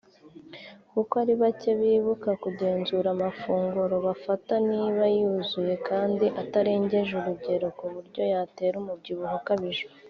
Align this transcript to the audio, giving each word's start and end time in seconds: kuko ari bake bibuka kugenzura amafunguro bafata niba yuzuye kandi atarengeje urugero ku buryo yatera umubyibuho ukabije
kuko 0.91 1.13
ari 1.23 1.33
bake 1.41 1.69
bibuka 1.79 2.29
kugenzura 2.43 3.07
amafunguro 3.15 3.95
bafata 4.07 4.53
niba 4.69 5.03
yuzuye 5.17 5.75
kandi 5.89 6.25
atarengeje 6.41 7.11
urugero 7.19 7.67
ku 7.77 7.85
buryo 7.93 8.21
yatera 8.33 8.75
umubyibuho 8.83 9.33
ukabije 9.41 9.83